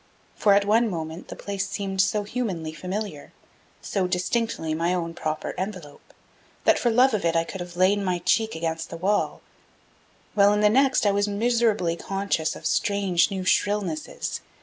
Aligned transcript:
For 0.35 0.55
at 0.55 0.65
one 0.65 0.89
moment 0.89 1.27
the 1.27 1.35
place 1.35 1.69
seemed 1.69 2.01
so 2.01 2.23
humanly 2.23 2.73
familiar, 2.73 3.33
so 3.83 4.07
distinctly 4.07 4.73
my 4.73 4.95
own 4.95 5.13
proper 5.13 5.53
envelope, 5.59 6.15
that 6.63 6.79
for 6.79 6.89
love 6.89 7.13
of 7.13 7.23
it 7.23 7.35
I 7.35 7.43
could 7.43 7.61
have 7.61 7.77
laid 7.77 7.99
my 7.99 8.17
cheek 8.17 8.55
against 8.55 8.89
the 8.89 8.97
wall; 8.97 9.41
while 10.33 10.53
in 10.53 10.61
the 10.61 10.69
next 10.69 11.05
I 11.05 11.11
was 11.11 11.27
miserably 11.27 11.95
conscious 11.97 12.55
of 12.55 12.65
strange 12.65 13.29
new 13.29 13.45
shrillnesses. 13.45 14.41